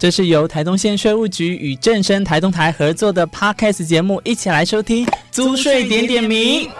[0.00, 6.70] 这是由台东县税务局与正声台东台合作的 Podcast 节目，一起来收听租税点点名。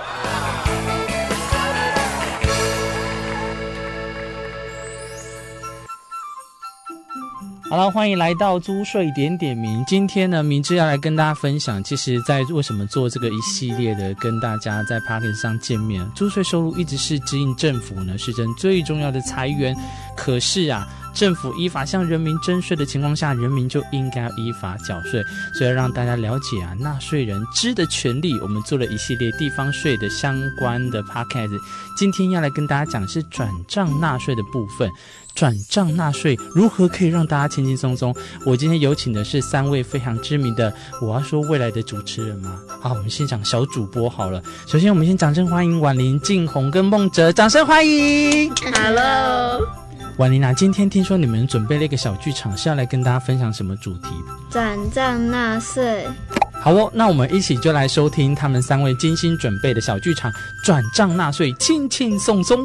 [7.68, 9.84] 好了，欢迎来到租税点点名。
[9.86, 19.76] 今天呢，明志要来跟大家分享，其实，在为什么做这个一系列的跟大家在 p a r t y 上见面，租税收入一直是指引政府呢，是真最重要的财源。
[20.16, 20.88] 可是啊。
[21.14, 25.22] 政府依法向人民征税的情况下，人民就应该依法缴税。
[25.54, 31.58] 所以要让大家了解啊，纳税人知的权利，我们做了一系列地方税的相关的 podcast。
[31.96, 34.90] 今天要来跟大家讲是转账纳税的部分。
[35.32, 38.14] 转账纳税如何可以让大家轻轻松松？
[38.44, 42.58] 我今天有请的是三位非常知名的，我要说未来的主持人吗？
[42.80, 44.42] 好，我们先讲小主播好了。
[44.66, 48.52] 首先，我们先掌声欢迎婉玲、静红跟孟哲，掌声欢迎。
[48.74, 49.79] Hello。
[50.20, 54.08] 婉玲娜，今天听说你们准备了一个小剧场，是要来跟大家分享什么主题？
[54.50, 56.06] 转账纳税。
[56.52, 60.30] 好哦，那我们一起就来收听他们三位精心准备的小剧场——
[60.62, 62.60] 转账纳税，轻轻松松。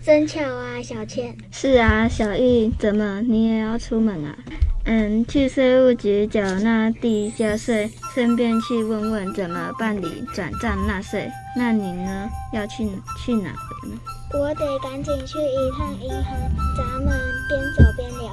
[0.00, 1.36] 真巧啊，小倩。
[1.50, 4.30] 是啊，小玉，怎么你也要出门啊？
[4.84, 11.30] 嗯，去税务局缴纳地价税，顺便去问问怎么办理转账纳税。
[11.56, 12.28] 那你呢？
[12.52, 12.88] 要去
[13.24, 13.98] 去哪呢？
[14.34, 16.24] 我得赶紧去一趟银行，
[16.76, 17.16] 咱们
[17.48, 18.32] 边走边聊。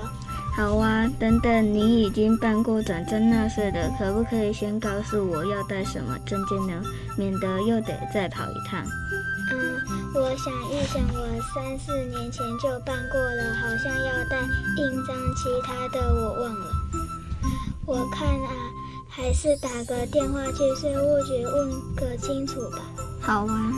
[0.55, 6.81] 好啊，等等，你已经办过转账纳税的，可不可以先告诉我要带什么证件呢？
[7.15, 8.83] 免得又得再跑一趟。
[9.59, 14.39] 嗯，我想一想，我三四年前就办过了，好像要带
[14.77, 16.65] 印章，其他的我忘了。
[17.85, 18.49] 我看啊，
[19.09, 22.79] 还是打个电话去税务局问个清楚吧。
[23.19, 23.73] 好啊。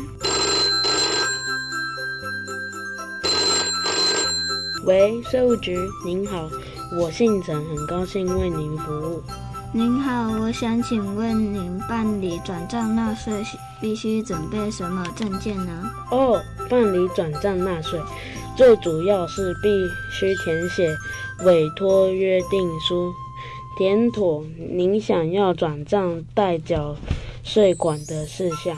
[4.86, 6.48] 喂，税务局，您好，
[6.92, 9.24] 我姓陈，很高兴为您服务。
[9.74, 13.42] 您好，我想请问您办理转账纳税
[13.80, 15.90] 必须准备什么证件呢？
[16.12, 17.98] 哦，办理转账纳税，
[18.58, 19.70] 最主要是必
[20.12, 20.94] 须填写
[21.46, 23.14] 委托约定书，
[23.78, 26.98] 填妥您想要转账代缴
[27.42, 28.76] 税款的事项。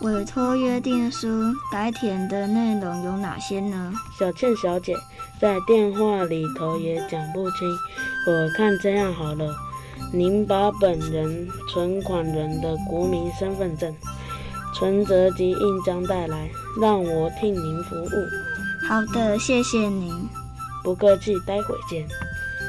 [0.00, 1.28] 委托约定书
[1.70, 3.92] 该填的内容有哪些呢？
[4.18, 4.96] 小倩小姐
[5.40, 7.68] 在电话里头也讲不清，
[8.26, 9.54] 我看这样好了，
[10.12, 13.94] 您把本人存款人的国民身份证、
[14.74, 16.50] 存折及印章带来，
[16.80, 18.10] 让我替您服务。
[18.88, 20.12] 好的，谢谢您。
[20.82, 22.06] 不客气，待会见。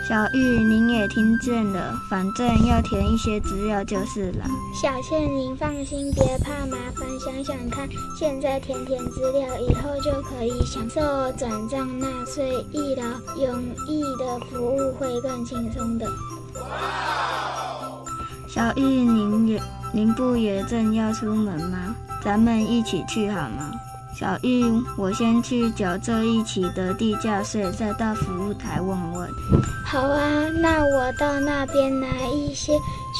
[0.08, 4.46] 小玉，您也听见了，反正要填一些资料就是了。
[4.74, 7.08] 小倩，您放心，别怕麻烦。
[7.20, 7.88] 想想看，
[8.20, 11.02] 现在填填资料，以后就可以享受
[11.38, 13.03] 转账纳税、一劳
[13.41, 16.06] 永逸的服务，会更轻松的。
[18.48, 19.62] 小玉，您也
[19.94, 21.96] 您不也正要出门吗？
[22.24, 23.72] 咱们一起去好吗？
[24.14, 24.64] 小玉，
[24.98, 29.30] 我先去缴这一期的地价税，再到服务台问问。
[29.86, 32.74] 好啊，那我到那边拿一些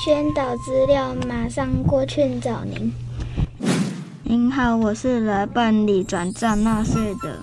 [0.04, 2.94] 宣导资料，马上过去找您。
[4.24, 7.40] 您好，我是来办理转账纳税的。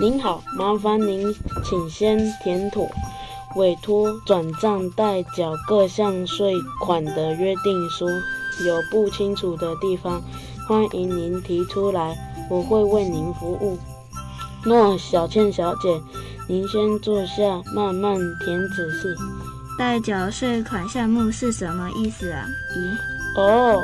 [0.00, 1.32] 您好，麻烦您
[1.64, 2.88] 请先填妥
[3.56, 8.06] 委托转账代缴各项税款的约定书，
[8.66, 10.22] 有不清楚的地方，
[10.68, 12.16] 欢迎您提出来。
[12.50, 13.78] 我会为您服务。
[14.64, 16.00] 那小倩小姐，
[16.48, 19.16] 您先坐下，慢慢填指示。
[19.78, 22.46] 代缴税款项目是什么意思啊？
[22.74, 23.40] 咦？
[23.40, 23.82] 哦，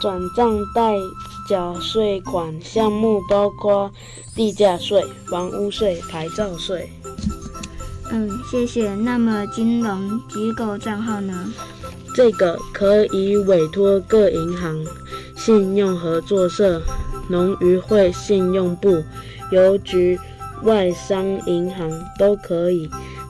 [0.00, 0.94] 转账代
[1.48, 3.90] 缴税款项目包括
[4.34, 6.90] 地价税、房屋税、牌照税。
[8.10, 8.94] 嗯，谢谢。
[8.94, 11.52] 那么金融机构账号呢？
[12.14, 14.84] 这个可以委托各银行、
[15.36, 16.82] 信用合作社。
[17.30, 19.04] 农渔会信用部、
[19.50, 20.18] 邮局、
[20.62, 22.88] 外商银行都可以，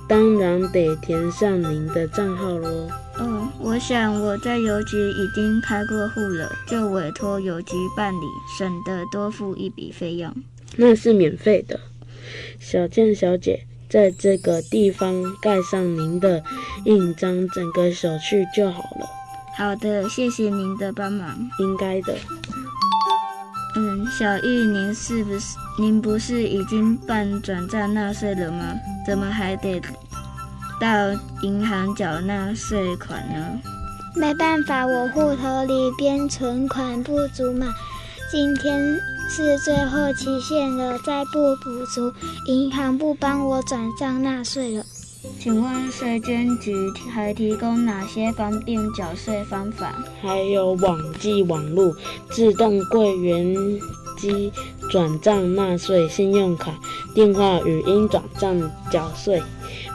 [0.09, 2.89] 当然得填上您的账号喽。
[3.19, 8.27] 哦，我想我在邮局已经开过户了，就委托邮局办理，
[8.57, 10.33] 省得多付一笔费用。
[10.77, 11.81] 那是免费的，
[12.61, 16.43] 小倩小姐，在这个地方盖上您的
[16.85, 19.09] 印章，整个手续就好了。
[19.57, 21.37] 好的，谢谢您的帮忙。
[21.59, 22.15] 应该的。
[23.77, 28.75] 嗯，小玉，您是不是您不是已经办转账纳税了吗？
[29.07, 29.81] 怎么还得
[30.81, 30.89] 到
[31.43, 33.61] 银行缴纳税款呢？
[34.15, 37.67] 没办法，我户头里边存款不足嘛。
[38.31, 42.13] 今天是最后期限了，再不补足，
[42.47, 44.85] 银行不帮我转账纳税了。
[45.39, 46.73] 请问税捐局
[47.13, 49.93] 还提供哪些方便缴税方法？
[50.23, 51.95] 还有网际网络、
[52.31, 53.55] 自动柜员
[54.17, 54.51] 机
[54.91, 56.73] 转账纳税、信用卡、
[57.15, 58.59] 电话语音转账
[58.91, 59.43] 缴税、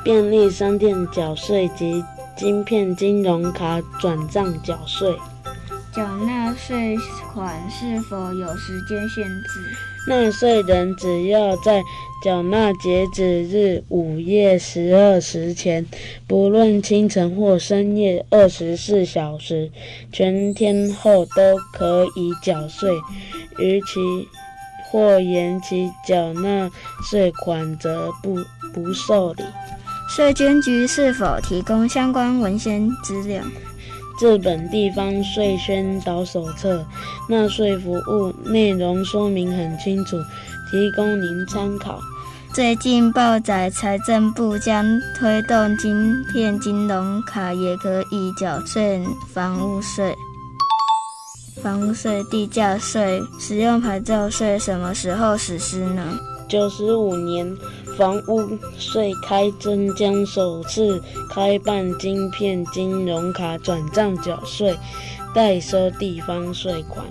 [0.04, 2.04] 便利商店缴税及
[2.38, 5.18] 晶片金融卡转账缴税。
[5.96, 6.98] 缴纳税
[7.32, 9.78] 款是否有时间限制？
[10.08, 11.84] 纳税人只要在
[12.24, 15.86] 缴纳截止日午夜十二时前，
[16.26, 19.72] 不论清晨或深夜二十四小时，
[20.12, 22.90] 全天候都可以缴税。
[23.60, 24.28] 逾期
[24.90, 26.72] 或延期缴纳
[27.04, 28.40] 税款，则不
[28.74, 29.44] 不受理。
[30.10, 33.44] 税捐局是否提供相关文献资料？
[34.22, 36.86] 日本地方税宣导手册
[37.28, 40.18] 纳税服务内容说明很清楚，
[40.72, 42.00] 提供您参考。
[42.54, 44.86] 最近报载财政部将
[45.18, 50.16] 推动金片金融卡也可以缴税房屋税、
[51.64, 56.04] 房屋税、地价税、使用牌照税什么时候实施呢？
[56.48, 57.56] 九十五年
[57.98, 64.76] 房屋税开征将首次开办晶片金融卡转账缴税，
[65.34, 67.06] 代收地方税款。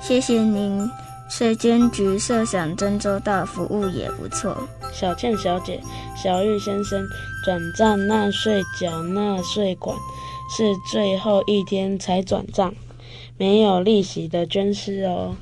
[0.00, 0.88] 谢谢您，
[1.28, 4.56] 税捐局设想真周到，服务也不错。
[4.92, 5.80] 小倩小姐、
[6.16, 7.02] 小玉先生，
[7.44, 9.96] 转账纳税缴纳税款
[10.54, 12.74] 是最后一天才转账，
[13.38, 15.34] 没有利息的捐失哦。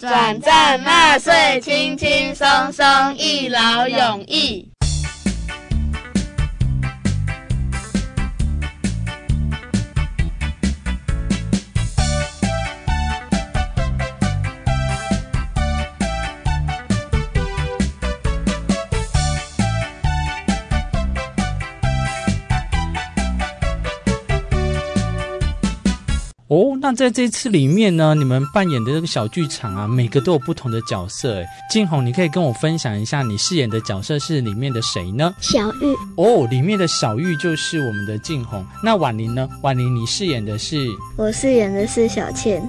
[0.00, 4.69] 转账纳税，轻轻松松，一劳永逸。
[26.50, 31.40] 哦，那在这次里面呢，你们扮演的这个小剧场啊，每个都有不同的角色。
[31.40, 35.32] 哎，静红，你可以跟我分享一下你饰演的角色是里面的谁呢？
[35.40, 38.66] 小玉哦，里面的小玉就是我们的静红。
[38.82, 39.48] 那婉玲呢？
[39.62, 40.88] 婉玲，你饰演的是？
[41.16, 42.60] 我饰演的是小倩。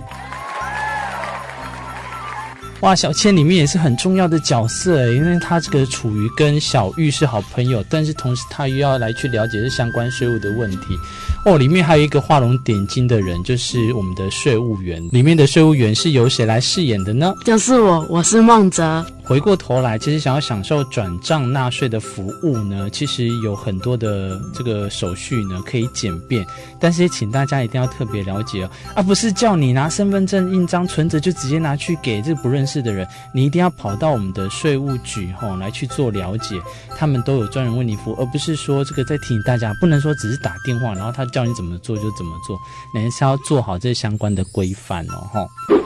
[2.82, 10.98] 哇，小千里面也是很重要的角色诶，因为他这个处于跟小玉是好朋友，但是同时他又要来去了解这相关税务的问题。
[11.46, 15.00] 哦，里面还有一个画龙点睛的人，就是我们的税务员。
[15.12, 17.32] 里面的税务员是由谁来饰演的呢？
[17.46, 19.06] 就是我，我是孟泽。
[19.32, 26.46] 回过头来，其实想要享受转账纳税的服务呢，其实有很多的这个手续呢可以简便，
[26.82, 36.62] 但是也请大家一定要特别了解哦，而不是叫你拿身份证印章、存折就直接拿去给这个不认识的人，你一定要跑到我们的税务局吼来去做了解，
[36.98, 42.60] 他们都有专人为你服务，而不是说这个在提醒大家，不能说只是打电话，然后他叫你怎么做就怎么做，
[42.94, 45.81] 你是要做好这相关的规范哦，吼。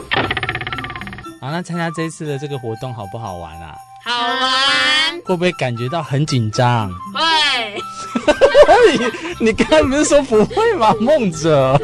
[1.46, 3.76] 好，那参加这一次的这个活动好不好玩啊？
[4.04, 6.90] 好玩，会不会感觉到很紧张？
[7.14, 7.80] 会。
[9.40, 10.92] 你 你刚才不是说不会吗？
[11.00, 11.80] 梦者，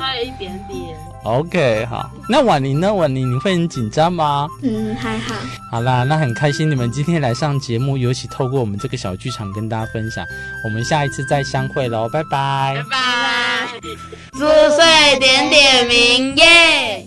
[0.00, 0.96] 还有一点点。
[1.22, 2.10] OK，好。
[2.28, 2.92] 那婉玲呢？
[2.92, 4.48] 婉玲，你会很紧张吗？
[4.64, 5.34] 嗯，还好。
[5.70, 10.26] 好啦，那很开心你们今天来上节目，尤其透过我们这个小剧场跟大家分享。
[10.64, 12.74] 我们下一次再相会喽，拜拜。
[12.76, 13.80] 拜拜。
[14.32, 17.06] 祝岁点点名耶！